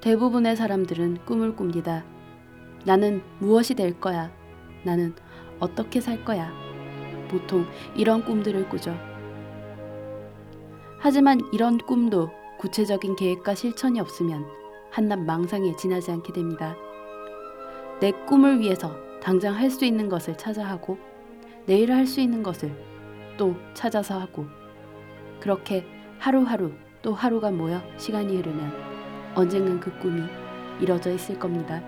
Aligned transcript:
대부분의 0.00 0.56
사람들은 0.56 1.18
꿈을 1.26 1.54
꿉니다. 1.56 2.04
나는 2.84 3.22
무엇이 3.38 3.74
될 3.74 4.00
거야? 4.00 4.30
나는 4.82 5.14
어떻게 5.58 6.00
살 6.00 6.24
거야? 6.24 6.50
보통 7.28 7.66
이런 7.94 8.24
꿈들을 8.24 8.68
꾸죠. 8.68 8.96
하지만 10.98 11.40
이런 11.52 11.78
꿈도 11.78 12.30
구체적인 12.58 13.16
계획과 13.16 13.54
실천이 13.54 14.00
없으면 14.00 14.46
한낱 14.90 15.20
망상에 15.20 15.76
지나지 15.76 16.10
않게 16.10 16.32
됩니다. 16.32 16.74
내 18.00 18.12
꿈을 18.26 18.60
위해서 18.60 18.94
당장 19.22 19.54
할 19.54 19.70
수 19.70 19.84
있는 19.84 20.08
것을 20.08 20.36
찾아 20.38 20.64
하고 20.66 20.98
내일 21.66 21.92
할 21.92 22.06
수 22.06 22.20
있는 22.20 22.42
것을 22.42 22.74
또 23.36 23.54
찾아서 23.74 24.18
하고 24.18 24.46
그렇게 25.40 25.84
하루하루 26.18 26.72
또 27.02 27.14
하루가 27.14 27.50
모여 27.50 27.80
시간이 27.98 28.36
흐르면 28.36 28.89
언젠간 29.34 29.80
그 29.80 29.96
꿈이 29.98 30.22
이뤄져 30.80 31.12
있을 31.12 31.38
겁니다. 31.38 31.82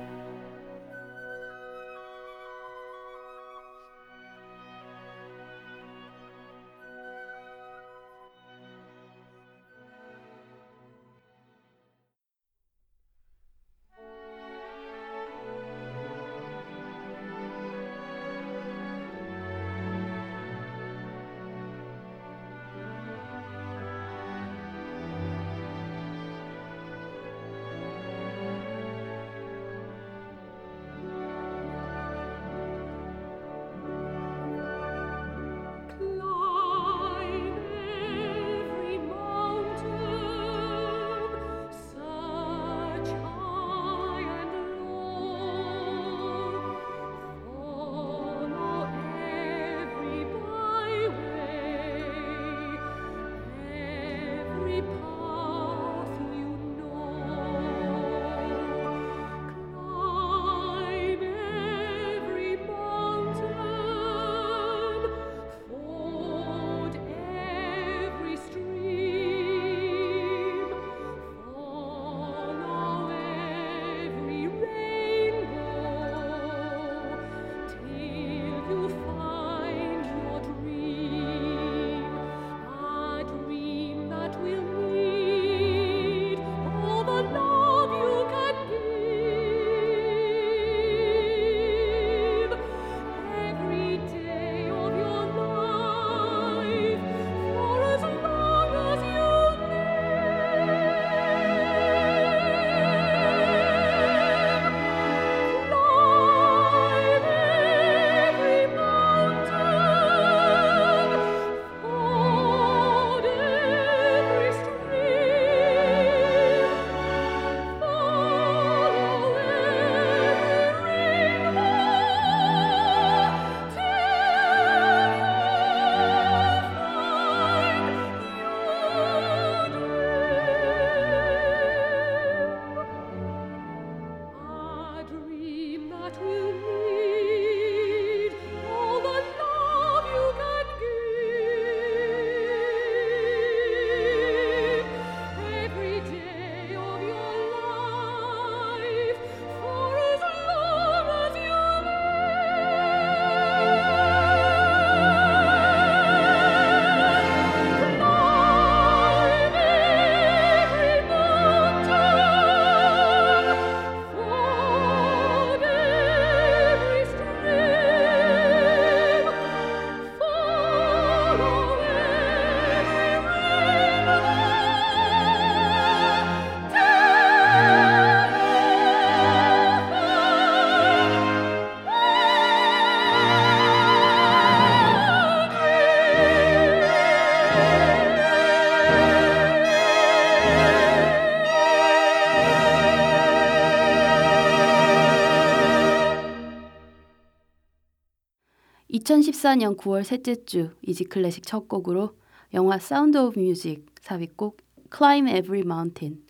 (2014년 199.03 199.77
9월) 199.77 200.05
셋째 200.05 200.45
주 200.45 200.71
Easy 200.83 201.05
Classic 201.05 201.45
첫 201.45 201.67
곡으로 201.67 202.17
영화 202.55 202.79
Sound 202.79 203.19
of 203.19 203.39
Music 203.39 203.85
삽입곡 204.01 204.59
Climb 204.97 205.29
Every 205.31 205.63
Mountain 205.63 206.25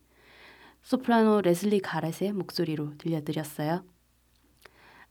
소프라노 0.82 1.42
레슬리 1.42 1.80
가렛의 1.80 2.32
목소리로 2.32 2.96
들려드렸어요. 2.96 3.84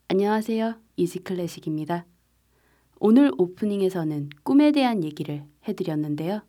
안녕하세요. 0.07 0.75
Easy 0.95 1.19
Classic입니다. 1.19 2.05
오늘 2.99 3.31
오프닝에서는 3.37 4.29
꿈에 4.43 4.71
대한 4.71 5.03
얘기를 5.03 5.45
해드렸는데요. 5.67 6.41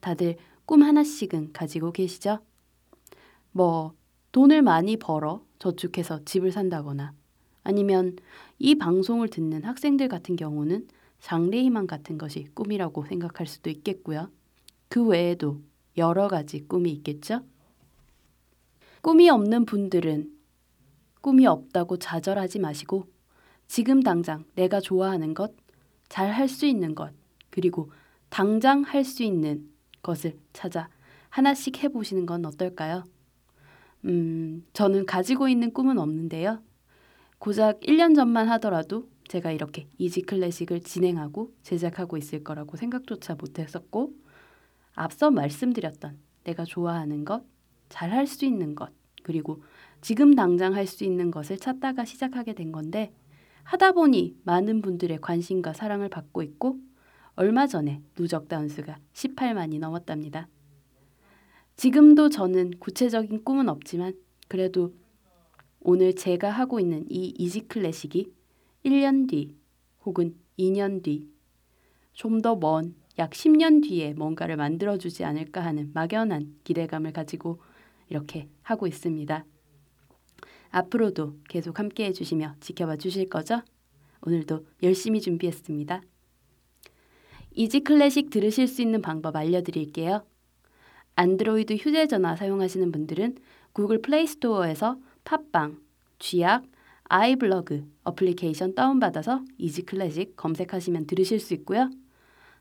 다들 0.00 0.36
꿈 0.64 0.82
하나씩은 0.82 1.52
가지고 1.52 1.92
계시죠? 1.92 2.38
뭐 3.50 3.94
돈을 4.32 4.62
많이 4.62 4.96
벌어 4.96 5.44
저축해서 5.58 6.24
집을 6.24 6.52
산다거나 6.52 7.14
아니면 7.64 8.16
이 8.58 8.76
방송을 8.76 9.28
듣는 9.28 9.64
학생들 9.64 10.08
같은 10.08 10.36
경우는 10.36 10.86
장래희망 11.20 11.86
같은 11.86 12.18
것이 12.18 12.46
꿈이라고 12.54 13.06
생각할 13.06 13.46
수도 13.46 13.70
있겠고요. 13.70 14.30
그 14.88 15.04
외에도 15.04 15.60
여러 15.96 16.28
가지 16.28 16.60
꿈이 16.60 16.92
있겠죠? 16.92 17.40
꿈이 19.00 19.28
없는 19.30 19.64
분들은 19.64 20.30
꿈이 21.20 21.46
없다고 21.46 21.98
좌절하지 21.98 22.58
마시고 22.58 23.06
지금 23.66 24.02
당장 24.02 24.44
내가 24.54 24.80
좋아하는 24.80 25.34
것, 25.34 25.54
잘 26.08 26.30
할 26.32 26.48
수 26.48 26.66
있는 26.66 26.94
것, 26.94 27.12
그리고 27.50 27.90
당장 28.28 28.82
할 28.82 29.04
수 29.04 29.22
있는 29.22 29.70
것을 30.02 30.38
찾아 30.52 30.88
하나씩 31.30 31.82
해보시는 31.82 32.26
건 32.26 32.44
어떨까요? 32.44 33.04
음, 34.04 34.66
저는 34.74 35.06
가지고 35.06 35.48
있는 35.48 35.72
꿈은 35.72 35.98
없는데요. 35.98 36.62
고작 37.38 37.80
1년 37.80 38.14
전만 38.14 38.48
하더라도 38.50 39.08
제가 39.28 39.52
이렇게 39.52 39.88
이지 39.98 40.22
클래식을 40.22 40.80
진행하고 40.80 41.52
제작하고 41.62 42.16
있을 42.16 42.44
거라고 42.44 42.76
생각조차 42.76 43.34
못했었고 43.34 44.12
앞서 44.94 45.30
말씀드렸던 45.30 46.18
내가 46.44 46.64
좋아하는 46.64 47.24
것, 47.24 47.44
잘 47.88 48.10
할 48.12 48.26
수 48.26 48.44
있는 48.44 48.74
것, 48.74 48.90
그리고 49.22 49.62
지금 50.00 50.34
당장 50.34 50.74
할 50.74 50.86
수 50.86 51.04
있는 51.04 51.30
것을 51.30 51.58
찾다가 51.58 52.04
시작하게 52.04 52.54
된 52.54 52.70
건데 52.72 53.12
하다 53.64 53.92
보니 53.92 54.36
많은 54.44 54.82
분들의 54.82 55.18
관심과 55.20 55.72
사랑을 55.72 56.08
받고 56.10 56.42
있고 56.42 56.78
얼마 57.34 57.66
전에 57.66 58.02
누적 58.14 58.48
다운수가 58.48 58.98
18만이 59.14 59.78
넘었답니다. 59.80 60.48
지금도 61.76 62.28
저는 62.28 62.72
구체적인 62.78 63.42
꿈은 63.42 63.68
없지만 63.68 64.14
그래도 64.48 64.94
오늘 65.84 66.14
제가 66.14 66.50
하고 66.50 66.80
있는 66.80 67.04
이 67.08 67.32
이지 67.38 67.68
클래식이 67.68 68.32
1년 68.84 69.28
뒤 69.28 69.54
혹은 70.04 70.34
2년 70.58 71.02
뒤 71.02 71.28
좀 72.14 72.42
더 72.42 72.56
먼 72.58 72.94
약 73.18 73.30
10년 73.30 73.82
뒤에 73.82 74.14
뭔가를 74.14 74.56
만들어주지 74.56 75.24
않을까 75.24 75.60
하는 75.64 75.90
막연한 75.94 76.56
기대감을 76.64 77.12
가지고 77.12 77.60
이렇게 78.08 78.48
하고 78.62 78.86
있습니다. 78.86 79.44
앞으로도 80.70 81.36
계속 81.48 81.78
함께 81.78 82.06
해주시며 82.06 82.56
지켜봐 82.60 82.96
주실 82.96 83.28
거죠? 83.28 83.62
오늘도 84.22 84.66
열심히 84.82 85.20
준비했습니다. 85.20 86.02
Easy 87.52 87.80
Classic 87.80 88.30
들으실 88.30 88.66
수 88.66 88.82
있는 88.82 89.00
방법 89.00 89.36
알려드릴게요. 89.36 90.26
안드로이드 91.14 91.74
휴대전화 91.74 92.34
사용하시는 92.34 92.90
분들은 92.90 93.36
Google 93.72 94.02
Play 94.02 94.26
Store에서 94.26 94.98
팟빵, 95.24 95.80
쥐약, 96.18 96.64
아이블로그 97.04 97.86
어플리케이션 98.04 98.74
다운받아서 98.74 99.44
Easy 99.58 99.82
Classic 99.82 100.36
검색하시면 100.36 101.06
들으실 101.06 101.40
수 101.40 101.54
있고요. 101.54 101.90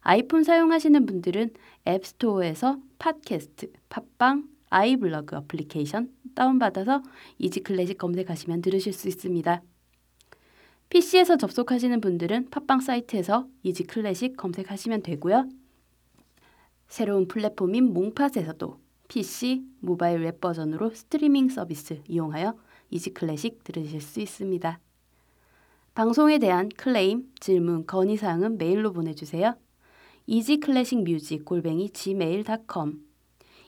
아이폰 0.01 0.43
사용하시는 0.43 1.05
분들은 1.05 1.51
App 1.87 2.10
Store에서 2.10 2.79
팟캐스트, 2.99 3.71
팟빵, 3.89 4.49
아이블로그 4.69 5.37
어플리케이션 5.37 6.11
다운받아서 6.35 7.03
Easy 7.37 7.61
Classic 7.61 7.97
검색하시면 7.97 8.61
들으실 8.61 8.91
수 8.91 9.07
있습니다. 9.07 9.61
PC에서 10.89 11.37
접속하시는 11.37 12.01
분들은 12.01 12.49
팟빵 12.49 12.81
사이트에서 12.81 13.47
Easy 13.63 13.83
Classic 13.85 14.35
검색하시면 14.35 15.03
되고요. 15.03 15.47
새로운 16.87 17.27
플랫폼인 17.27 17.93
몽팟에서도 17.93 18.82
PC, 19.13 19.61
모바일 19.79 20.21
웹 20.21 20.41
버전으로 20.41 20.89
스트리밍 20.89 21.49
서비스 21.49 22.01
이용하여 22.07 22.57
Easy 22.89 23.11
Classic 23.11 23.63
들으실 23.63 24.01
수 24.01 24.19
있습니다. 24.19 24.79
방송에 25.93 26.39
대한 26.39 26.69
클레임, 26.75 27.29
질문, 27.39 27.85
건의 27.85 28.17
사항은 28.17 28.57
메일로 28.57 28.91
보내주세요. 28.91 29.53
Easy 30.25 30.57
Classic 30.57 31.03
Music 31.03 31.45
골뱅이 31.45 31.91
gmail.com 31.91 33.05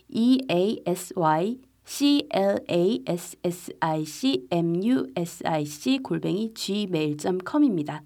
e 0.10 0.40
a 0.50 0.82
s 0.84 1.14
y 1.16 1.60
c 1.86 2.28
l 2.32 2.66
a 2.68 3.04
s 3.08 3.38
s 3.44 3.72
i 3.82 4.04
c 4.04 4.48
m 4.50 4.84
u 4.84 5.06
s 5.16 5.46
i 5.46 5.64
c 5.64 6.00
골뱅이 6.00 6.56
gmail.com입니다. 6.56 8.02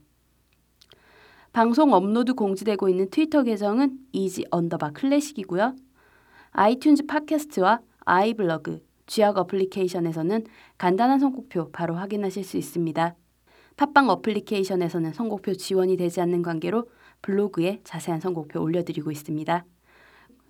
방송 1.54 1.94
업로드 1.94 2.34
공지되고 2.34 2.90
있는 2.90 3.10
트위터 3.10 3.44
계정은 3.44 3.98
easy 4.12 4.44
언더바 4.52 4.92
classic이고요. 4.92 5.76
iTunes 6.60 7.08
팟캐스트와 7.08 7.80
아이블로그, 8.04 8.86
쥐약 9.06 9.38
어플리케이션에서는 9.38 10.46
간단한 10.78 11.20
선곡표 11.20 11.72
바로 11.72 11.96
확인하실 11.96 12.44
수 12.44 12.58
있습니다. 12.58 13.16
팟빵 13.78 14.10
어플리케이션에서는 14.10 15.14
선곡표 15.14 15.54
지원이 15.54 15.96
되지 15.96 16.20
않는 16.20 16.42
관계로 16.42 16.90
블로그에 17.22 17.80
자세한 17.86 18.20
선곡표 18.20 18.62
올려드리고 18.62 19.10
있습니다. 19.10 19.64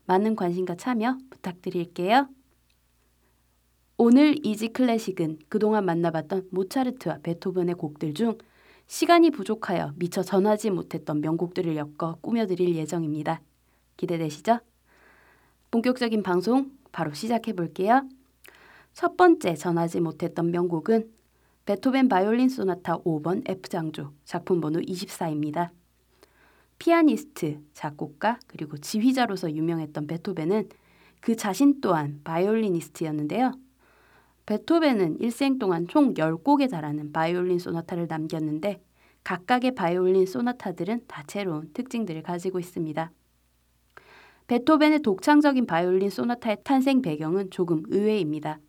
많은 0.05 0.35
관심과 0.35 0.75
참여 0.75 1.17
부탁드릴게요. 1.31 2.29
오늘 3.97 4.45
이지 4.45 4.67
클래식은 4.67 5.39
그동안 5.49 5.85
만나봤던 5.85 6.49
모차르트와 6.51 7.21
베토벤의 7.23 7.73
곡들 7.75 8.13
중 8.13 8.37
시간이 8.87 9.31
부족하여 9.31 9.93
미처 9.97 10.23
전하지 10.23 10.69
못했던 10.71 11.19
명곡들을 11.21 11.75
엮어 11.75 12.17
꾸며드릴 12.21 12.75
예정입니다. 12.75 13.41
기대되시죠? 13.97 14.59
본격적인 15.71 16.23
방송 16.23 16.71
바로 16.91 17.13
시작해 17.13 17.53
볼게요. 17.53 18.07
첫 18.93 19.17
번째 19.17 19.55
전하지 19.55 19.99
못했던 19.99 20.49
명곡은 20.51 21.11
베토벤 21.65 22.07
바이올린 22.07 22.47
소나타 22.47 22.97
5번 22.99 23.47
F장조 23.47 24.13
작품 24.23 24.61
번호 24.61 24.79
24입니다. 24.79 25.69
피아니스트, 26.79 27.59
작곡가, 27.73 28.39
그리고 28.47 28.77
지휘자로서 28.77 29.51
유명했던 29.51 30.07
베토벤은 30.07 30.69
그 31.19 31.35
자신 31.35 31.81
또한 31.81 32.21
바이올리니스트였는데요. 32.23 33.51
베토벤은 34.47 35.19
일생 35.19 35.59
동안 35.59 35.89
총 35.89 36.13
10곡에 36.13 36.71
달하는 36.71 37.11
바이올린 37.11 37.59
소나타를 37.59 38.07
남겼는데 38.07 38.81
각각의 39.25 39.75
바이올린 39.75 40.25
소나타들은 40.25 41.01
다채로운 41.05 41.73
특징들을 41.73 42.23
가지고 42.23 42.57
있습니다. 42.57 43.11
베토벤의 44.47 45.01
독창적인 45.01 45.65
바이올린 45.65 46.09
소나타의 46.09 46.59
탄생 46.63 47.01
배경은 47.01 47.51
조금 47.51 47.83
의외입니다. 47.87 48.61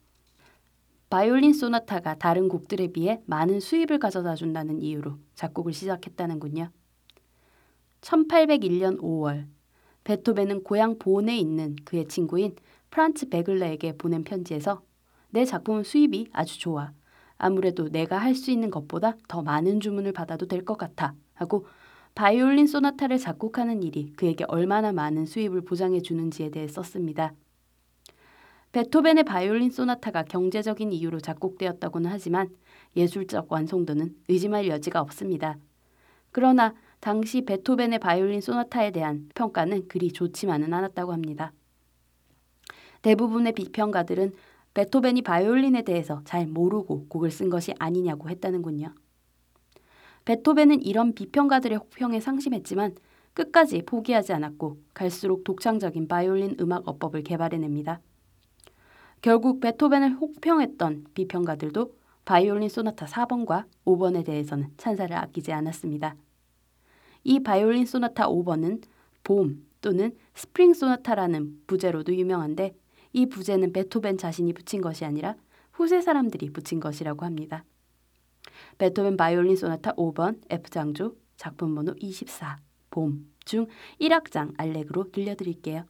바이올린 1.10 1.52
소나타가 1.52 2.16
다른 2.16 2.48
곡들에 2.48 2.88
비해 2.88 3.20
많은 3.26 3.60
수입을 3.60 4.00
가져다 4.00 4.34
준다는 4.34 4.82
이유로 4.82 5.16
작곡을 5.36 5.72
시작했다는군요. 5.72 6.70
1801년 8.00 9.00
5월 9.00 9.46
베토벤은 10.02 10.64
고향 10.64 10.98
본에 10.98 11.38
있는 11.38 11.76
그의 11.84 12.08
친구인 12.08 12.56
프란츠 12.90 13.28
베글레에게 13.28 13.96
보낸 13.96 14.24
편지에서 14.24 14.82
내 15.30 15.44
작품 15.44 15.82
수입이 15.82 16.28
아주 16.32 16.58
좋아. 16.58 16.92
아무래도 17.36 17.88
내가 17.88 18.18
할 18.18 18.34
수 18.34 18.50
있는 18.50 18.70
것보다 18.70 19.16
더 19.28 19.42
많은 19.42 19.80
주문을 19.80 20.12
받아도 20.12 20.46
될 20.46 20.64
것 20.64 20.76
같아. 20.76 21.14
하고 21.34 21.66
바이올린 22.14 22.66
소나타를 22.66 23.18
작곡하는 23.18 23.82
일이 23.82 24.12
그에게 24.16 24.44
얼마나 24.48 24.92
많은 24.92 25.24
수입을 25.26 25.60
보장해 25.60 26.00
주는지에 26.00 26.50
대해 26.50 26.66
썼습니다. 26.66 27.32
베토벤의 28.72 29.24
바이올린 29.24 29.70
소나타가 29.70 30.24
경제적인 30.24 30.92
이유로 30.92 31.20
작곡되었다고는 31.20 32.10
하지만 32.10 32.48
예술적 32.96 33.50
완성도는 33.52 34.16
의심할 34.28 34.66
여지가 34.68 35.00
없습니다. 35.00 35.58
그러나 36.32 36.74
당시 37.00 37.42
베토벤의 37.44 38.00
바이올린 38.00 38.40
소나타에 38.40 38.90
대한 38.90 39.28
평가는 39.34 39.88
그리 39.88 40.12
좋지만은 40.12 40.74
않았다고 40.74 41.12
합니다. 41.12 41.52
대부분의 43.02 43.52
비평가들은 43.52 44.32
베토벤이 44.78 45.22
바이올린에 45.22 45.82
대해서 45.82 46.22
잘 46.24 46.46
모르고 46.46 47.08
곡을 47.08 47.32
쓴 47.32 47.50
것이 47.50 47.74
아니냐고 47.80 48.28
했다는군요. 48.28 48.94
베토벤은 50.24 50.84
이런 50.84 51.14
비평가들의 51.14 51.76
혹평에 51.78 52.20
상심했지만 52.20 52.94
끝까지 53.34 53.82
포기하지 53.82 54.34
않았고 54.34 54.78
갈수록 54.94 55.42
독창적인 55.42 56.06
바이올린 56.06 56.58
음악 56.60 56.86
어법을 56.86 57.24
개발해냅니다. 57.24 58.00
결국 59.20 59.58
베토벤을 59.58 60.14
혹평했던 60.14 61.06
비평가들도 61.12 61.92
바이올린 62.24 62.68
소나타 62.68 63.06
4번과 63.06 63.64
5번에 63.84 64.24
대해서는 64.24 64.68
찬사를 64.76 65.16
아끼지 65.16 65.52
않았습니다. 65.52 66.14
이 67.24 67.40
바이올린 67.40 67.84
소나타 67.84 68.28
5번은 68.28 68.82
봄 69.24 69.66
또는 69.80 70.16
스프링 70.34 70.72
소나타라는 70.72 71.62
부제로도 71.66 72.14
유명한데 72.14 72.76
이 73.12 73.26
부제는 73.26 73.72
베토벤 73.72 74.18
자신이 74.18 74.52
붙인 74.52 74.80
것이 74.80 75.04
아니라 75.04 75.36
후세 75.72 76.00
사람들이 76.00 76.50
붙인 76.50 76.80
것이라고 76.80 77.24
합니다. 77.24 77.64
베토벤 78.78 79.16
바이올린 79.16 79.56
소나타 79.56 79.92
5번 79.94 80.40
F장조 80.50 81.16
작품 81.36 81.74
번호 81.74 81.94
24 81.98 82.58
봄 82.90 83.38
중 83.48 83.66
1악장 84.00 84.52
알레그로 84.56 85.10
들려드릴게요. 85.10 85.84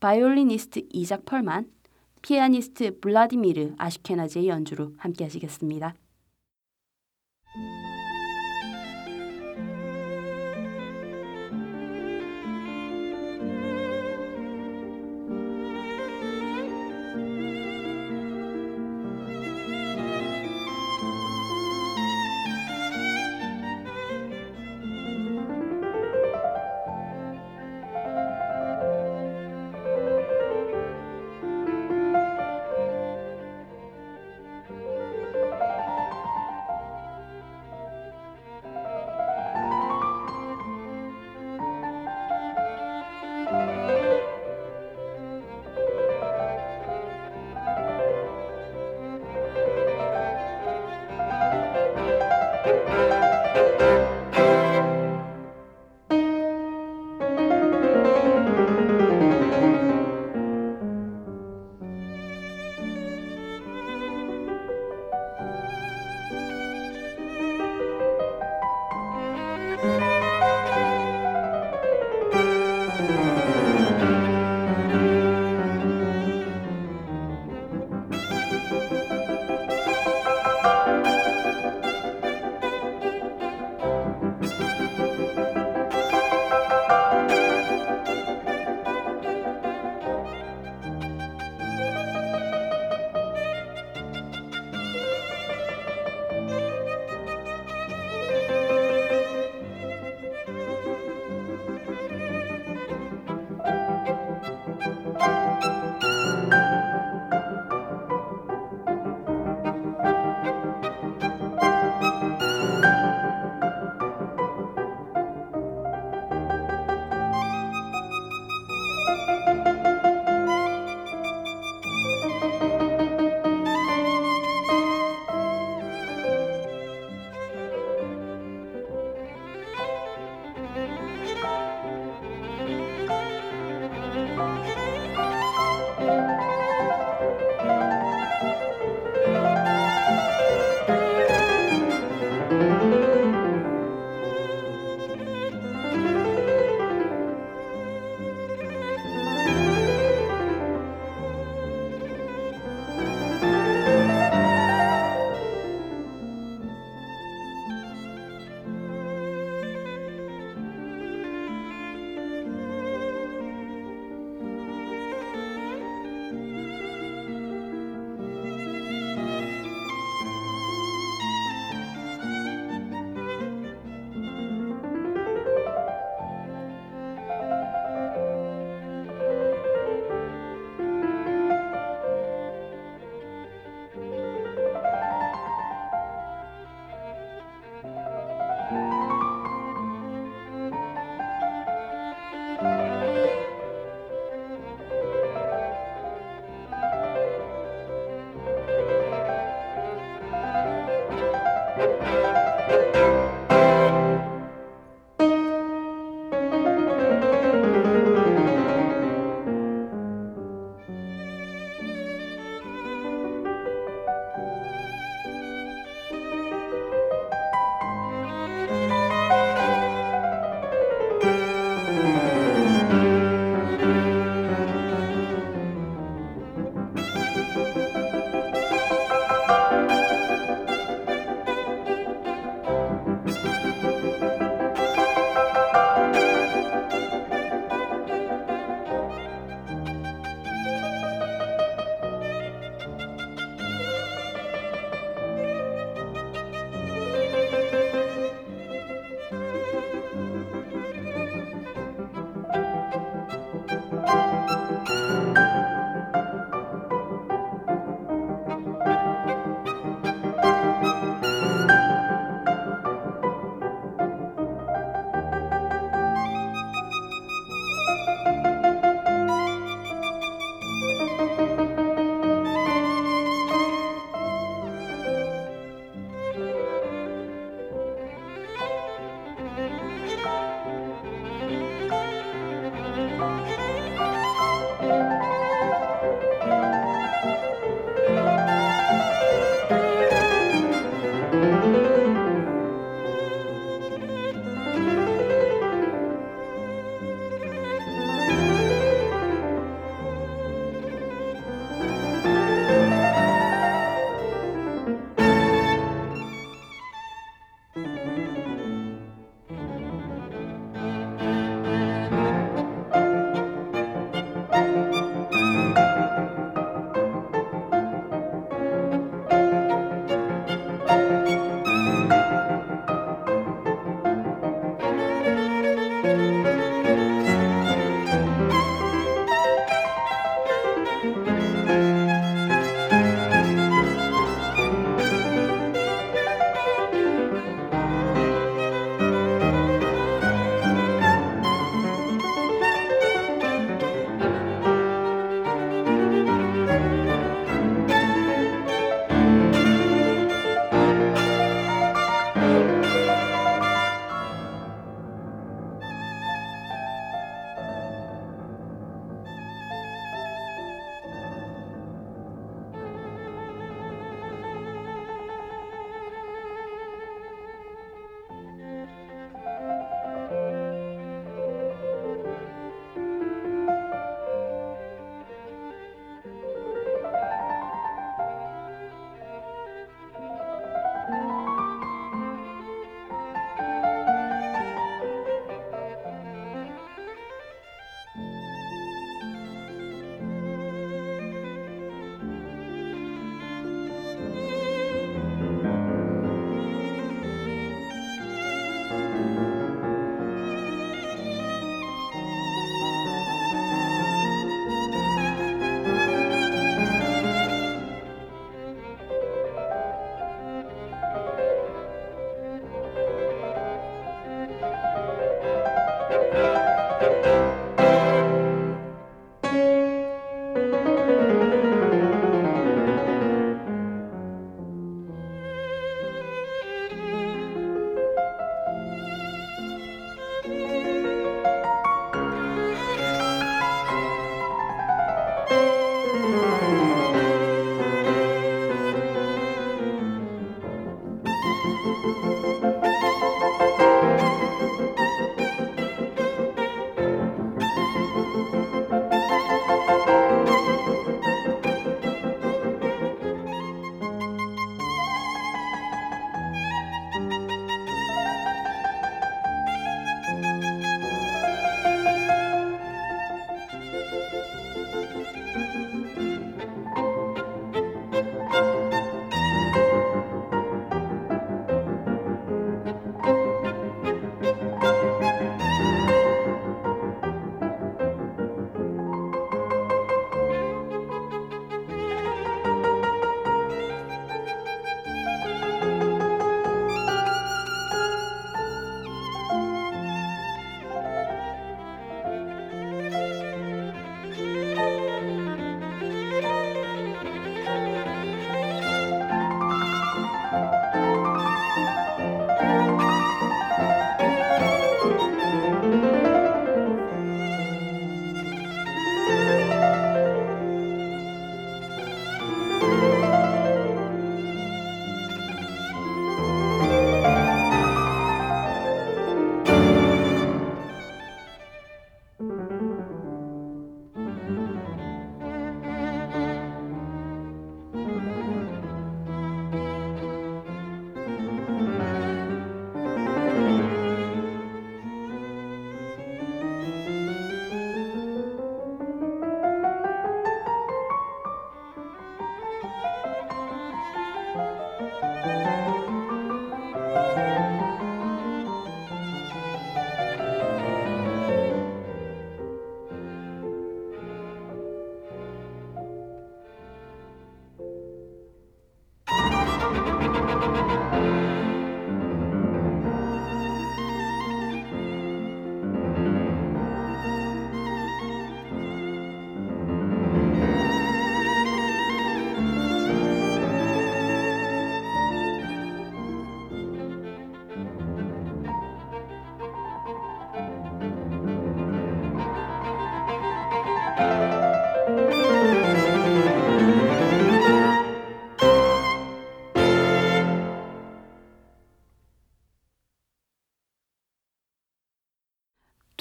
바이올리니스트 0.00 0.86
이작 0.92 1.24
펄만, 1.24 1.70
피아니스트 2.22 3.00
블라디미르 3.00 3.74
아슈케나지의 3.76 4.48
연주로 4.48 4.92
함께 4.96 5.24
하시겠습니다. 5.24 5.94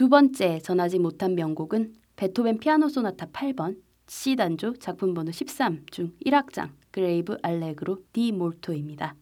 두 0.04 0.10
번째 0.10 0.60
전하지 0.60 1.00
못한 1.00 1.34
명곡은 1.34 1.94
베토벤 2.18 2.58
피아노 2.58 2.90
소나타 2.90 3.26
8번 3.28 3.82
C 4.06 4.36
단조 4.36 4.74
작품 4.74 5.14
번호 5.14 5.32
13 5.32 5.86
중 5.92 6.12
1악장 6.26 6.72
Grave 6.92 7.38
Allegro 7.42 8.04
di 8.12 8.34
molto입니다. 8.34 9.16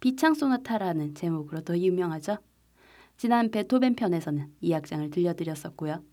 비창 0.00 0.34
소나타라는 0.34 1.14
제목으로 1.14 1.62
더 1.62 1.78
유명하죠. 1.78 2.36
지난 3.16 3.50
베토벤 3.50 3.94
편에서는 3.94 4.52
이 4.60 4.74
악장을 4.74 5.08
들려드렸었고요. 5.08 6.04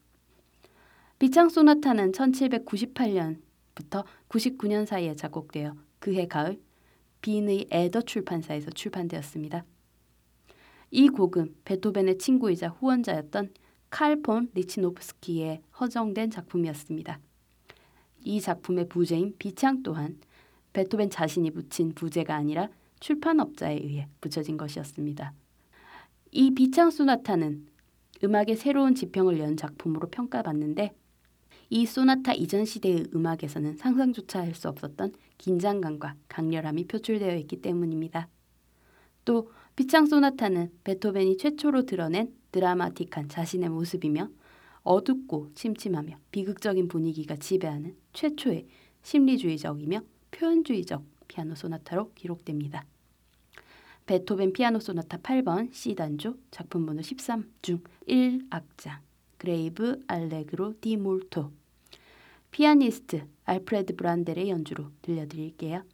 비창 1.19 1.49
소나타는 1.49 2.13
1798년부터 2.13 4.05
99년 4.29 4.85
사이에 4.85 5.13
작곡되어 5.13 5.75
그해 5.99 6.25
가을 6.25 6.62
빈의 7.19 7.67
에더 7.69 8.03
출판사에서 8.03 8.71
출판되었습니다. 8.71 9.65
이 10.91 11.09
곡은 11.09 11.53
베토벤의 11.65 12.17
친구이자 12.17 12.69
후원자였던 12.69 13.51
칼폰 13.89 14.49
리치노프스키의 14.54 15.62
허정된 15.80 16.32
작품이었습니다. 16.32 17.19
이 18.23 18.41
작품의 18.41 18.88
부제인 18.89 19.36
비창 19.38 19.82
또한 19.84 20.19
베토벤 20.73 21.10
자신이 21.10 21.52
붙인 21.52 21.93
부제가 21.93 22.36
아니라 22.36 22.69
출판업자에 22.99 23.75
의해 23.75 24.08
붙여진 24.21 24.58
것이었습니다. 24.58 25.34
이 26.32 26.54
비창 26.54 26.91
소나타는 26.91 27.67
음악의 28.23 28.58
새로운 28.58 28.93
지평을 28.93 29.39
연 29.39 29.58
작품으로 29.58 30.10
평가받는데 30.10 30.93
이 31.71 31.86
소나타 31.86 32.34
이전 32.34 32.65
시대의 32.65 33.08
음악에서는 33.15 33.78
상상조차 33.78 34.39
할 34.41 34.54
수 34.54 34.67
없었던 34.67 35.13
긴장감과 35.38 36.15
강렬함이 36.28 36.86
표출되어 36.88 37.36
있기 37.38 37.62
때문입니다. 37.62 38.28
또 39.23 39.52
비창 39.79 40.07
소나타는 40.07 40.73
베토벤이 40.83 41.37
최초로 41.37 41.85
드러낸 41.85 42.35
드라마틱한 42.51 43.29
자신의 43.29 43.69
모습이며 43.69 44.29
어둡고 44.83 45.53
침침하며 45.55 46.17
비극적인 46.31 46.89
분위기가 46.89 47.37
지배하는 47.37 47.95
최초의 48.11 48.67
심리주의적이며 49.03 50.01
표현주의적 50.31 51.05
피아노 51.29 51.55
소나타로 51.55 52.11
기록됩니다. 52.13 52.85
베토벤 54.05 54.51
피아노 54.51 54.81
소나타 54.81 55.17
8번 55.19 55.73
C 55.73 55.95
단조 55.95 56.35
작품 56.51 56.85
번호 56.85 56.99
13중 56.99 57.81
1악장 58.05 58.97
Grave 59.38 60.03
Allegro 60.08 60.73
di 60.82 60.97
molto 60.97 61.53
피아니스트 62.51 63.25
알프레드 63.45 63.95
브란델의 63.95 64.49
연주로 64.49 64.91
들려드릴게요. 65.03 65.85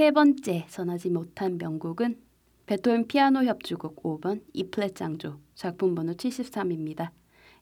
세 0.00 0.12
번째 0.12 0.64
전하지 0.70 1.10
못한 1.10 1.58
명곡은 1.58 2.18
베토벤 2.64 3.06
피아노 3.06 3.44
협주곡 3.44 4.02
5번 4.02 4.42
이플랫 4.54 4.94
장조 4.94 5.38
작품 5.54 5.94
번호 5.94 6.14
73입니다. 6.14 7.10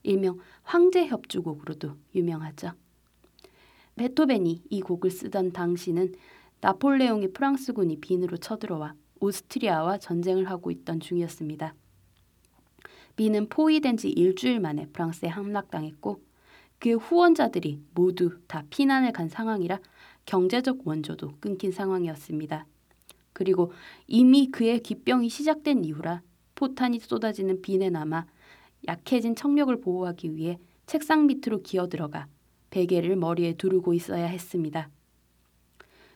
일명 0.04 0.38
황제 0.62 1.08
협주곡으로도 1.08 1.96
유명하죠. 2.14 2.74
베토벤이 3.96 4.62
이 4.70 4.80
곡을 4.80 5.10
쓰던 5.10 5.50
당시는 5.50 6.14
나폴레옹의 6.60 7.32
프랑스군이 7.32 7.98
빈으로 7.98 8.36
쳐들어와 8.36 8.94
오스트리아와 9.18 9.98
전쟁을 9.98 10.48
하고 10.48 10.70
있던 10.70 11.00
중이었습니다. 11.00 11.74
빈은 13.16 13.48
포위된 13.48 13.96
지 13.96 14.10
일주일 14.10 14.60
만에 14.60 14.86
프랑스에 14.92 15.28
함락당했고 15.28 16.22
그의 16.78 16.94
후원자들이 16.94 17.82
모두 17.94 18.38
다 18.46 18.62
피난을 18.70 19.10
간 19.10 19.28
상황이라 19.28 19.80
경제적 20.28 20.86
원조도 20.86 21.36
끊긴 21.40 21.72
상황이었습니다. 21.72 22.66
그리고 23.32 23.72
이미 24.06 24.50
그의 24.50 24.80
기병이 24.80 25.30
시작된 25.30 25.84
이후라 25.84 26.20
포탄이 26.54 26.98
쏟아지는 27.00 27.62
빈에 27.62 27.88
남아 27.88 28.26
약해진 28.88 29.34
청력을 29.34 29.80
보호하기 29.80 30.36
위해 30.36 30.58
책상 30.84 31.26
밑으로 31.26 31.62
기어들어가 31.62 32.26
베개를 32.68 33.16
머리에 33.16 33.54
두르고 33.54 33.94
있어야 33.94 34.26
했습니다. 34.26 34.90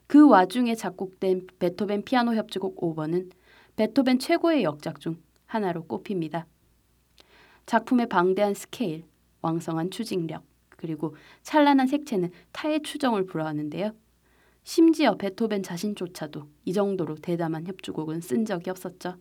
그 0.07 0.29
와중에 0.29 0.75
작곡된 0.75 1.46
베토벤 1.59 2.05
피아노 2.05 2.35
협주곡 2.35 2.77
5번은 2.77 3.31
베토벤 3.77 4.18
최고의 4.18 4.62
역작 4.62 5.01
중 5.01 5.16
하나로 5.46 5.85
꼽힙니다. 5.85 6.46
작품의 7.64 8.11
방대한 8.11 8.53
스케일, 8.53 9.05
왕성한 9.40 9.90
추진력, 9.90 10.44
그리고 10.68 11.14
찬란한 11.42 11.87
색채는 11.87 12.31
타의 12.53 12.83
추정을 12.83 13.25
불허하는데요. 13.25 14.02
심지어 14.64 15.16
베토벤 15.16 15.62
자신조차도 15.62 16.48
이 16.64 16.72
정도로 16.72 17.16
대담한 17.16 17.66
협주곡은 17.66 18.20
쓴 18.20 18.44
적이 18.44 18.70
없었죠. 18.70 19.16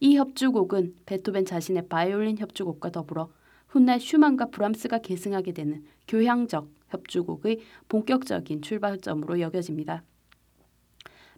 이 0.00 0.16
협주곡은 0.16 0.94
베토벤 1.06 1.44
자신의 1.44 1.88
바이올린 1.88 2.38
협주곡과 2.38 2.90
더불어 2.90 3.30
훗날 3.68 3.98
슈만과 3.98 4.46
브람스가 4.46 4.98
계승하게 4.98 5.52
되는 5.52 5.84
교향적 6.06 6.70
협주곡의 6.88 7.60
본격적인 7.88 8.62
출발점으로 8.62 9.40
여겨집니다. 9.40 10.04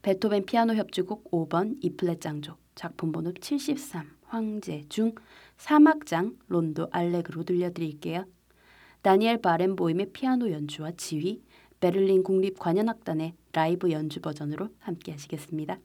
베토벤 0.02 0.44
피아노 0.44 0.74
협주곡 0.74 1.30
5번 1.30 1.78
이플랫 1.82 2.20
장조 2.20 2.56
작품 2.74 3.10
번호 3.10 3.32
73 3.32 4.06
황제 4.24 4.84
중 4.88 5.14
3악장 5.56 6.36
론도 6.48 6.88
알레그로 6.90 7.44
들려드릴게요. 7.44 8.26
다니엘 9.02 9.40
바렌보임의 9.40 10.10
피아노 10.12 10.50
연주와 10.50 10.90
지휘, 10.96 11.42
베를린 11.80 12.22
국립 12.22 12.58
관현악단의 12.58 13.34
라이브 13.52 13.90
연주 13.90 14.20
버전으로 14.20 14.68
함께 14.78 15.12
하시겠습니다. 15.12 15.78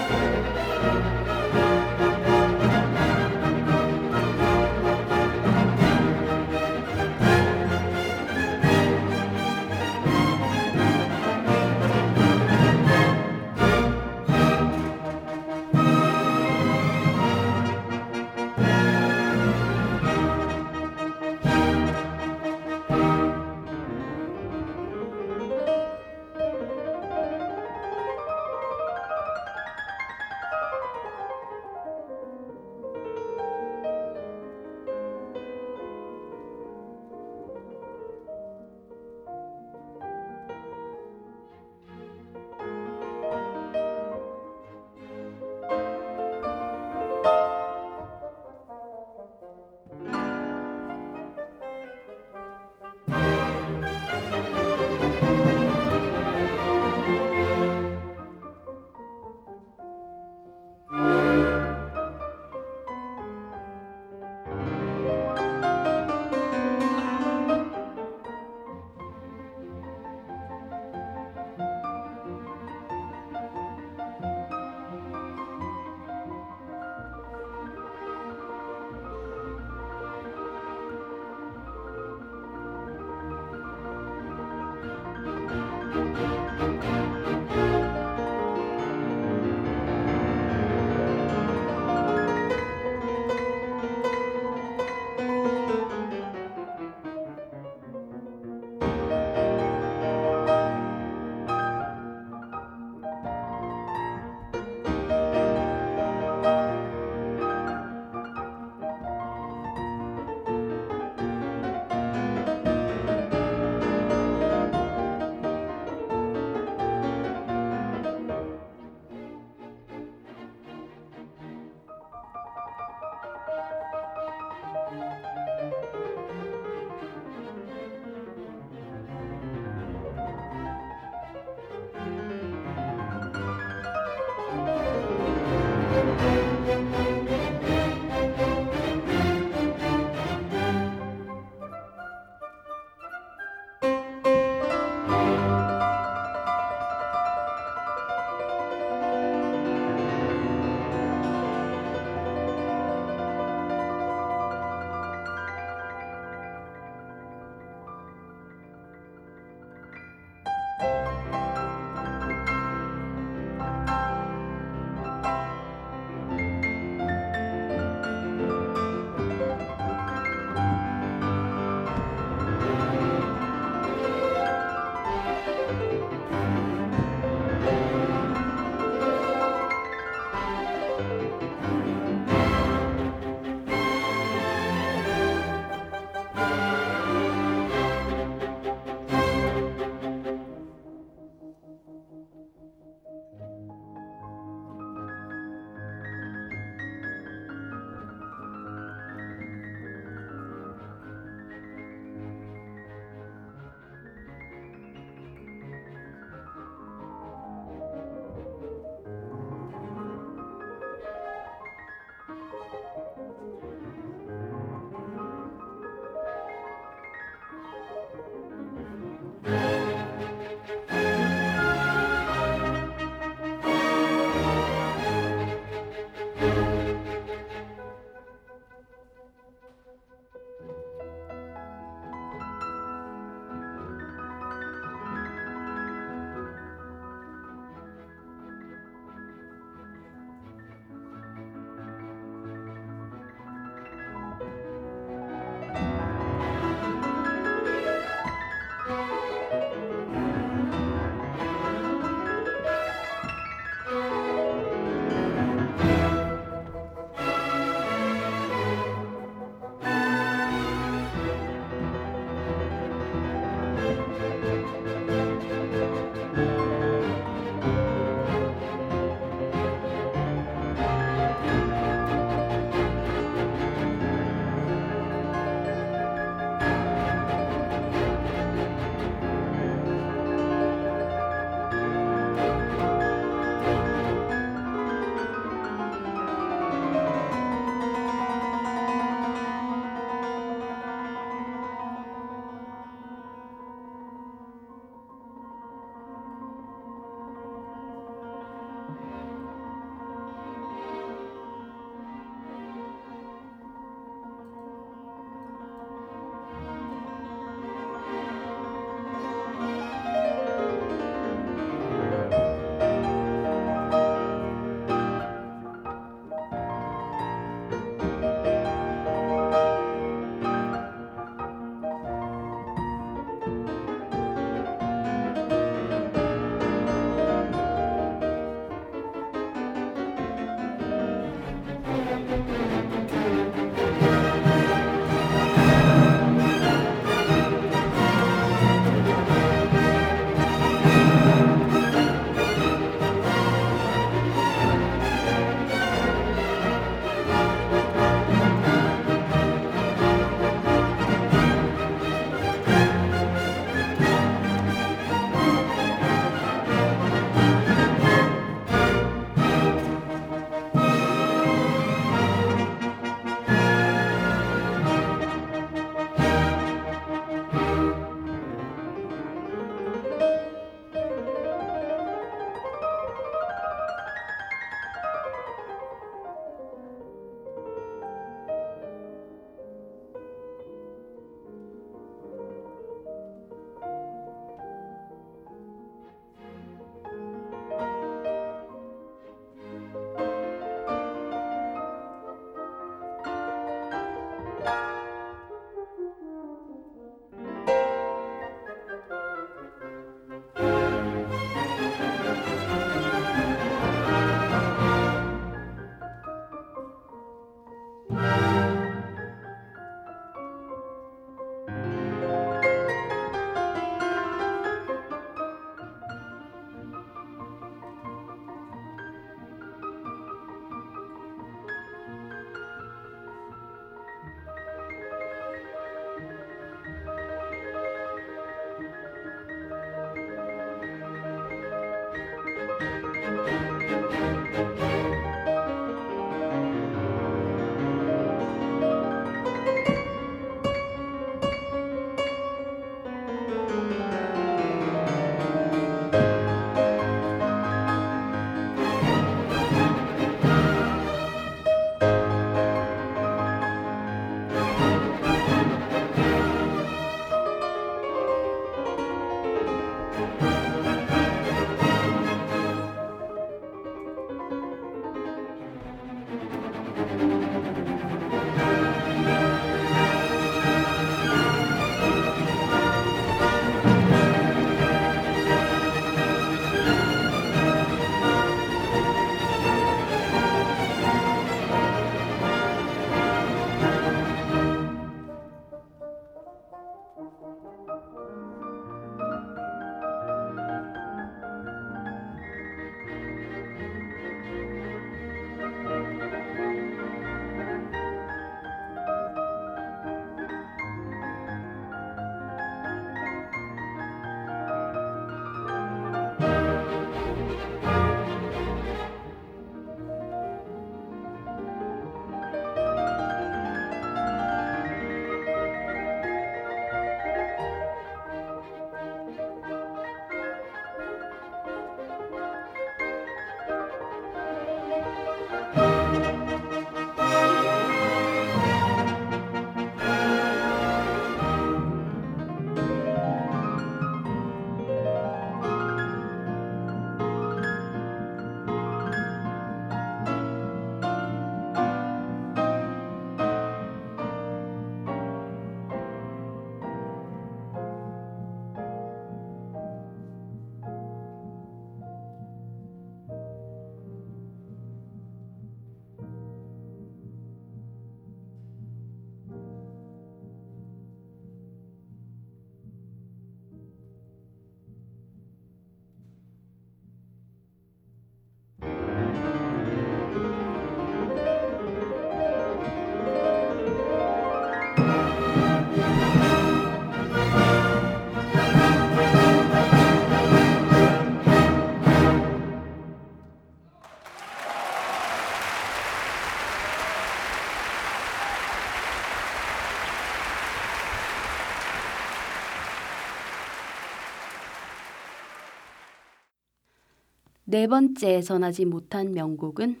네 597.70 597.86
번째 597.86 598.40
전하지 598.40 598.84
못한 598.84 599.30
명곡은 599.30 600.00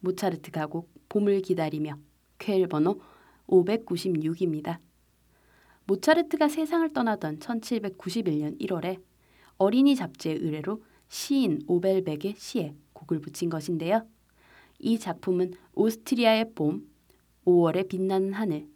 모차르트 0.00 0.50
가곡 0.50 0.90
봄을 1.08 1.42
기다리며 1.42 1.96
쾌일 2.40 2.66
번호 2.66 3.00
596입니다. 3.46 4.78
모차르트가 5.86 6.48
세상을 6.48 6.92
떠나던 6.92 7.38
1791년 7.38 8.60
1월에 8.60 9.00
어린이 9.58 9.94
잡지의 9.94 10.38
의뢰로 10.38 10.82
시인 11.06 11.60
오벨백의 11.68 12.34
시에 12.36 12.74
곡을 12.94 13.20
붙인 13.20 13.48
것인데요. 13.48 14.04
이 14.80 14.98
작품은 14.98 15.52
오스트리아의 15.74 16.54
봄, 16.56 16.88
5월의 17.46 17.88
빛나는 17.88 18.32
하늘, 18.32 18.66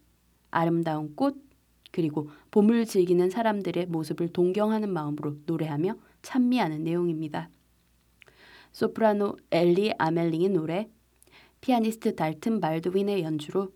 아름다운 0.52 1.16
꽃, 1.16 1.42
그리고 1.90 2.30
봄을 2.52 2.86
즐기는 2.86 3.30
사람들의 3.30 3.86
모습을 3.86 4.28
동경하는 4.28 4.92
마음으로 4.92 5.38
노래하며 5.44 5.96
찬미하는 6.22 6.84
내용입니다. 6.84 7.50
소프라노 8.72 9.36
엘리 9.50 9.92
아멜링의 9.98 10.50
노래, 10.50 10.88
피아니스트 11.60 12.14
달튼 12.14 12.60
발드윈의 12.60 13.22
연주로 13.22 13.72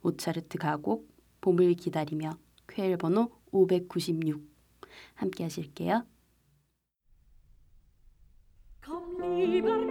모차르트 0.00 0.58
가곡 0.58 1.08
봄을 1.40 1.74
기다리며 1.74 2.32
쾌일 2.68 2.96
번호 2.96 3.30
596 3.52 4.42
함께 5.14 5.44
하실게요. 5.44 6.04
Komm 8.82 9.20
lieber 9.20 9.90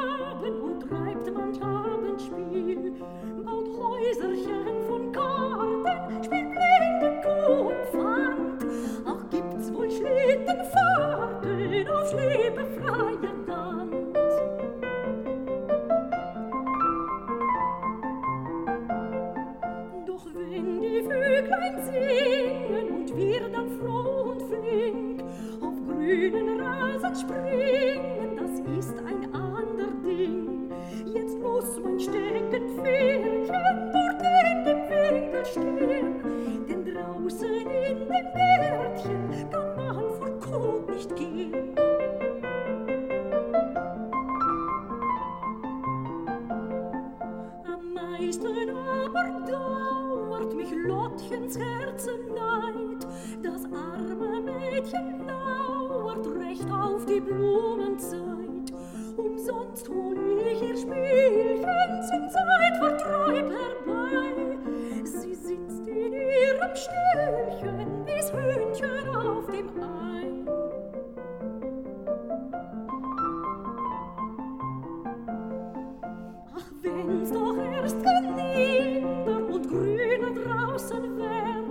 Ach, 77.01 77.07
wenn's 77.07 77.31
doch 77.31 77.57
erst 77.57 77.97
gelinder 78.03 79.37
und 79.47 79.67
grüner 79.67 80.33
draußen 80.43 81.17
wär, 81.17 81.63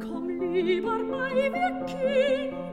komm 0.00 0.28
lieber 0.28 0.98
bei 1.10 1.34
wir 1.34 1.86
Kinder, 1.86 2.65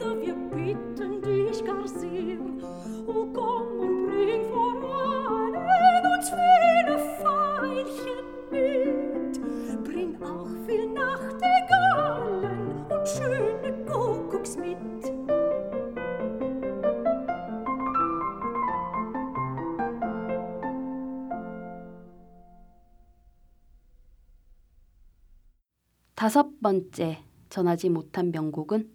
번째 26.74 27.24
전하지 27.49 27.89
못한 27.89 28.32
명곡은 28.32 28.89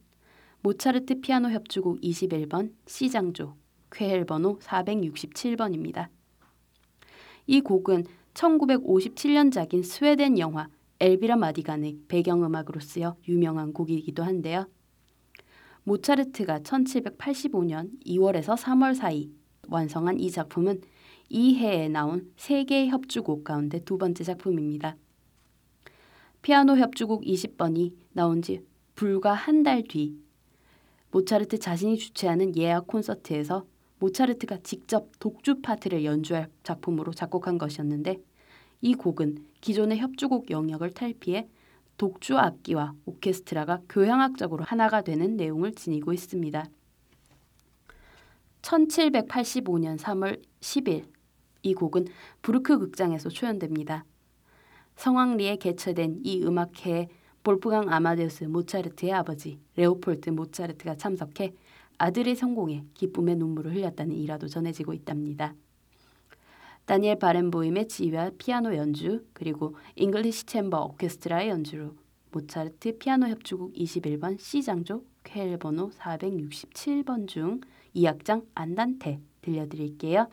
모차르트 0.63 1.21
피아노 1.21 1.51
협주곡 1.51 2.01
21번 2.01 2.73
C장조 2.87 3.55
쾌헬 3.93 4.25
번호 4.25 4.59
467번입니다. 4.59 6.09
이 7.47 7.61
곡은 7.61 8.05
1957년작인 8.35 9.85
스웨덴 9.85 10.41
영화 10.41 10.69
엘비라 10.99 11.37
마디간의 11.37 12.01
배경음악으로 12.09 12.81
쓰여 12.81 13.17
유명한 13.29 13.73
곡이기도 13.73 14.25
한데요. 14.25 14.67
모차르트가 15.85 16.59
1785년 16.59 17.91
2월에서 18.05 18.57
3월 18.57 18.97
사이 18.97 19.31
완성한 19.69 20.19
이 20.19 20.33
작품은 20.33 20.81
이 21.29 21.55
해에 21.55 21.89
나온 21.89 22.33
세계 22.37 22.89
협주곡 22.89 23.45
가운데 23.45 23.79
두 23.85 23.99
번째 23.99 24.25
작품입니다. 24.25 24.97
피아노 26.43 26.77
협주곡 26.77 27.23
20번이 27.25 27.95
나온 28.13 28.43
지 28.43 28.65
불과 28.95 29.33
한 29.35 29.63
달 29.63 29.83
뒤 29.83 30.17
모차르트 31.11 31.59
자신이 31.59 31.97
주최하는 31.97 32.57
예약 32.57 32.87
콘서트에서 32.87 33.67
모차르트가 33.99 34.59
직접 34.63 35.11
독주 35.19 35.61
파트를 35.63 36.05
연주할 36.05 36.49
작품으로 36.63 37.13
작곡한 37.13 37.59
것이었는데 37.59 38.19
이 38.83 38.95
곡은 38.95 39.47
기존의 39.61 39.99
협주곡 39.99 40.51
영역을 40.51 40.91
탈피해 40.93 41.49
독주 41.97 42.39
악기와 42.39 42.95
오케스트라가 43.07 43.81
교향악적으로 43.89 44.63
하나가 44.65 45.03
되는 45.03 45.37
내용을 45.37 45.73
지니고 45.73 46.13
있습니다. 46.13 46.65
1785년 48.63 49.99
3월 49.99 50.41
10일 50.61 51.05
이 51.63 51.75
곡은 51.75 52.07
부르크 52.43 52.79
극장에서 52.79 53.31
초연됩니다. 53.31 54.05
성황리에 54.99 55.57
개최된 55.57 56.23
이 56.25 56.43
음악회에 56.43 57.09
볼프강 57.45 57.93
아마데우스 57.93 58.45
모차르트의 58.45 59.13
아버지 59.13 59.61
레오폴드 59.77 60.31
모차르트가 60.31 60.97
참석해 60.97 61.55
아들의 61.99 62.35
성공에 62.35 62.85
기쁨의 62.95 63.37
눈물을 63.37 63.75
흘렸다는 63.75 64.17
일화도 64.17 64.49
전해지고 64.49 64.93
있답니다. 64.95 65.55
다니엘 66.87 67.19
바렌보임의 67.19 67.87
지휘와 67.87 68.33
피아노 68.39 68.75
연주 68.75 69.25
그리고 69.35 69.77
잉글리시 69.95 70.47
챔버 70.47 70.87
오케스트라의 70.87 71.51
연주로 71.51 71.95
모차르트 72.33 72.99
피아노 72.99 73.29
협주곡 73.29 73.75
21번 73.75 74.39
C장조 74.39 75.05
쾨헬 75.23 75.59
번호 75.59 75.91
467번 75.91 77.29
중 77.29 77.61
2악장 77.95 78.47
안단테 78.55 79.21
들려드릴게요. 79.43 80.29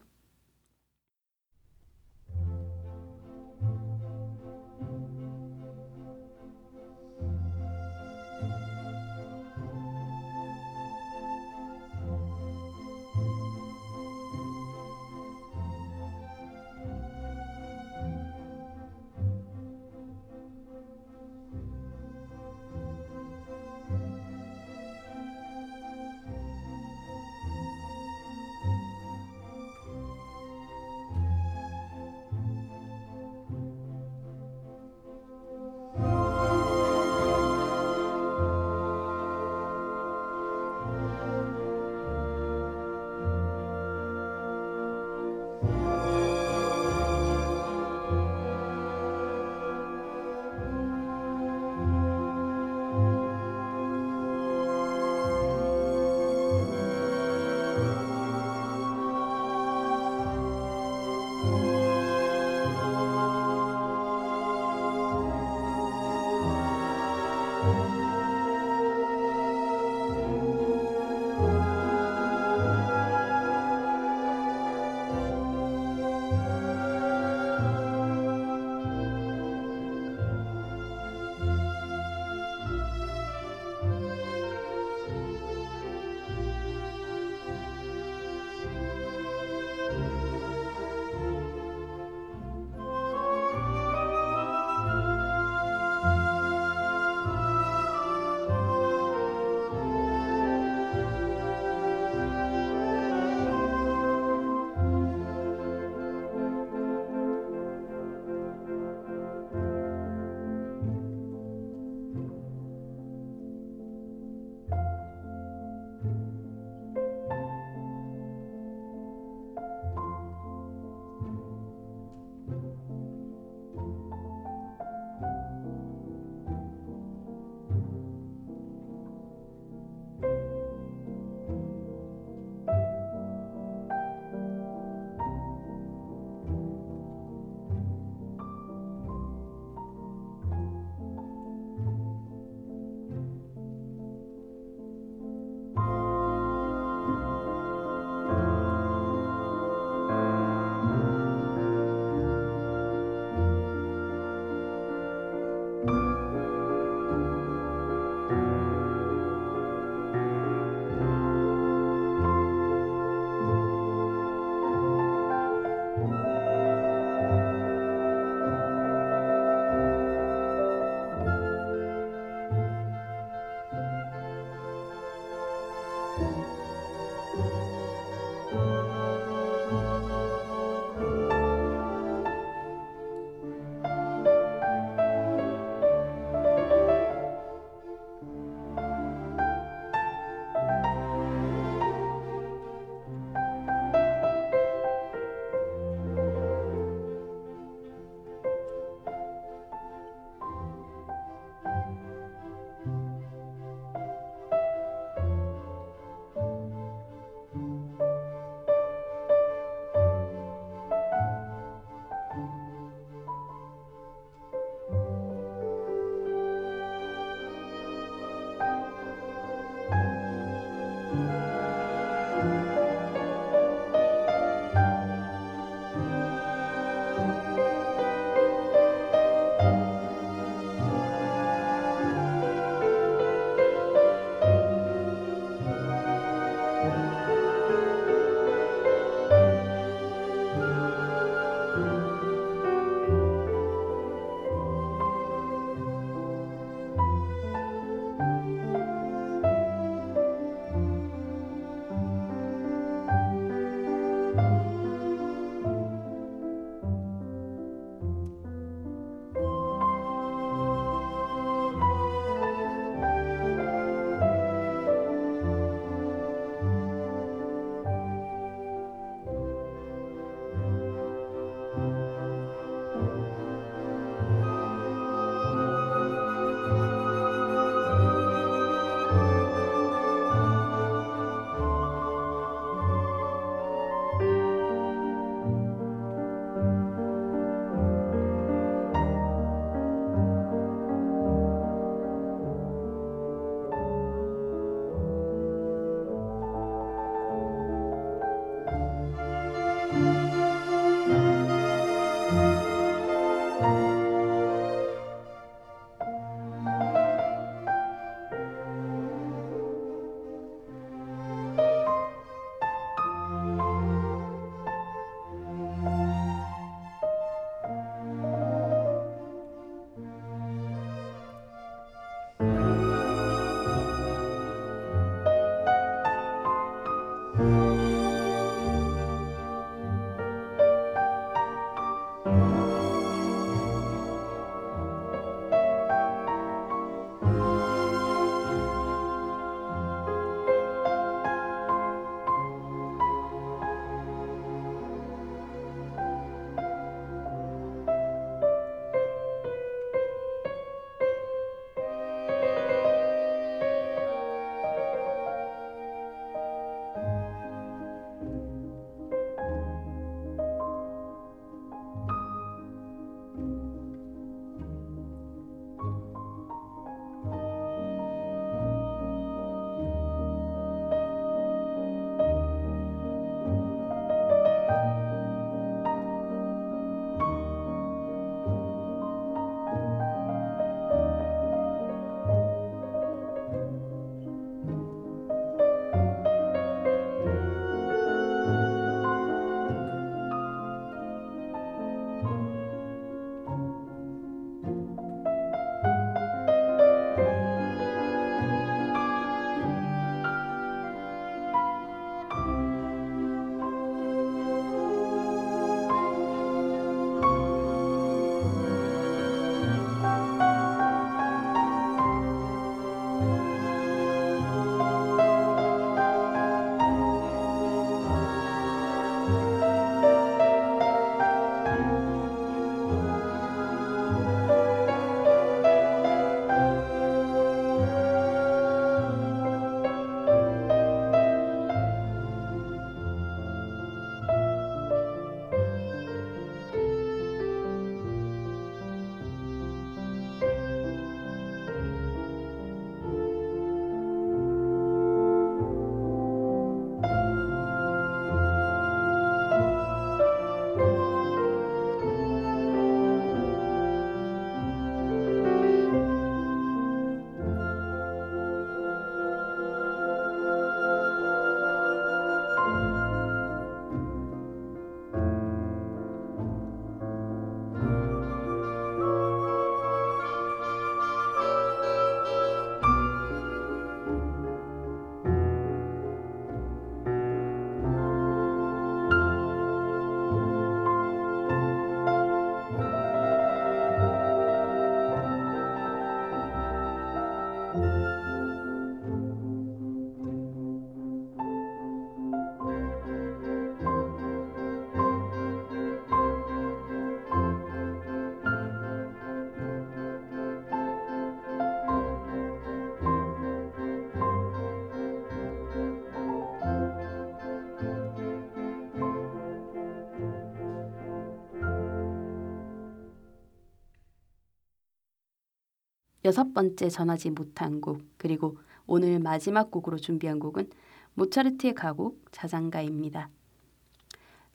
여섯 516.26 516.53
번째 516.53 516.89
전하지 516.89 517.30
못한 517.32 517.80
곡 517.82 518.01
그리고 518.17 518.57
오늘 518.88 519.19
마지막 519.19 519.71
곡으로 519.71 519.97
준비한 519.97 520.39
곡은 520.39 520.69
모차르트의 521.13 521.73
가곡 521.76 522.26
자장가입니다. 522.32 523.30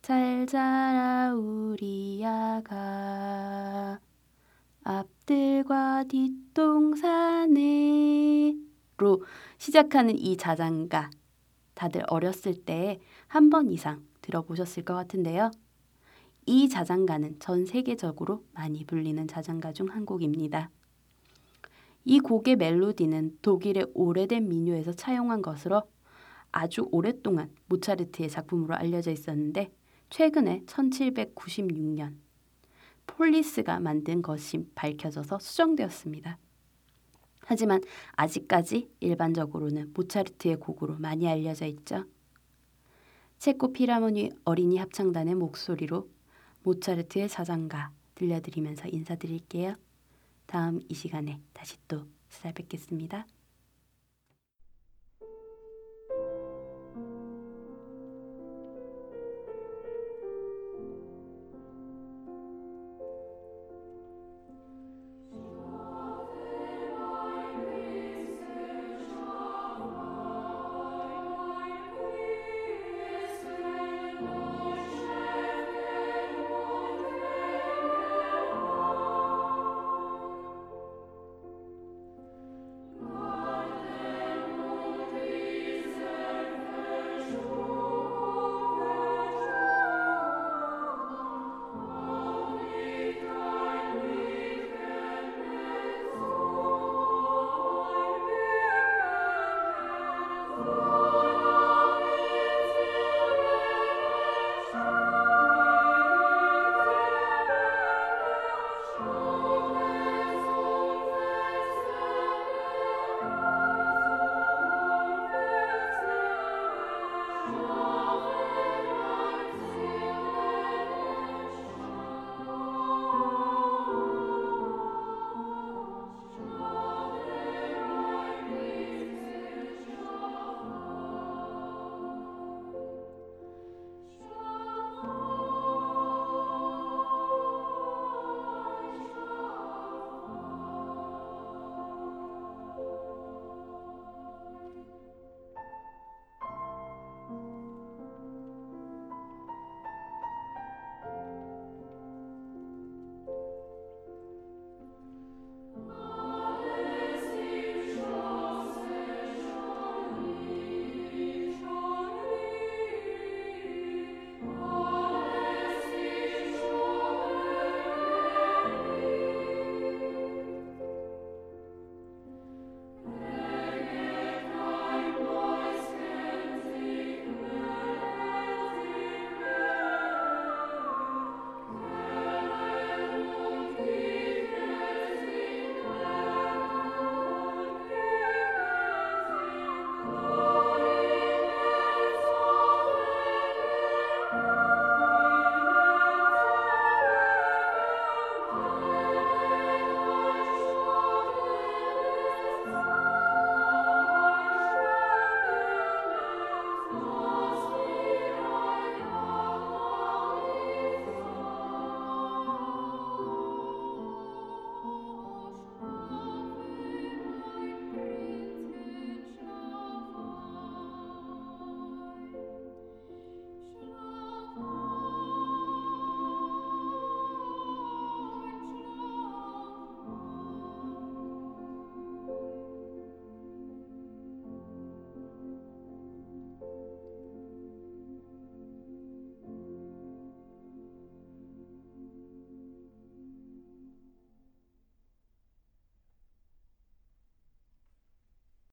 잘 0.02 0.46
자라 0.46 1.34
우리 1.34 2.22
아가 2.24 3.98
앞들과 4.82 6.04
뒷동산에로 6.08 7.14
시작하는 9.58 10.18
이 10.18 10.36
자장가 10.36 11.10
다들 11.74 12.02
어렸을 12.08 12.54
때 12.54 13.00
한 13.28 13.48
번 13.50 13.70
이상 13.70 14.02
들어보셨을 14.22 14.84
것 14.84 14.94
같은데요. 14.94 15.50
이 16.46 16.68
자장가는 16.68 17.38
전 17.38 17.64
세계적으로 17.66 18.44
많이 18.52 18.84
불리는 18.84 19.26
자장가 19.28 19.72
중 19.72 19.88
한 19.90 20.04
곡입니다. 20.04 20.70
이 22.04 22.20
곡의 22.20 22.56
멜로디는 22.56 23.38
독일의 23.42 23.86
오래된 23.94 24.48
민요에서 24.48 24.92
차용한 24.92 25.42
것으로 25.42 25.82
아주 26.52 26.88
오랫동안 26.90 27.50
모차르트의 27.66 28.28
작품으로 28.28 28.74
알려져 28.74 29.10
있었는데 29.10 29.72
최근에 30.08 30.62
1796년 30.66 32.16
폴리스가 33.06 33.80
만든 33.80 34.22
것이 34.22 34.66
밝혀져서 34.74 35.38
수정되었습니다. 35.38 36.38
하지만 37.40 37.80
아직까지 38.12 38.90
일반적으로는 39.00 39.92
모차르트의 39.94 40.56
곡으로 40.56 40.96
많이 40.98 41.28
알려져 41.28 41.66
있죠. 41.66 42.04
체코 43.38 43.72
피라모니 43.72 44.30
어린이 44.44 44.76
합창단의 44.78 45.34
목소리로 45.34 46.08
모차르트의 46.62 47.28
자장가 47.28 47.90
들려드리면서 48.14 48.88
인사드릴게요. 48.88 49.76
다음 50.50 50.80
이 50.88 50.94
시간에 50.94 51.40
다시 51.52 51.76
또 51.86 52.08
찾아뵙겠습니다. 52.28 53.24